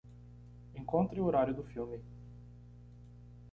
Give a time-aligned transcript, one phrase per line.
[0.73, 2.01] Encontre o horário do filme.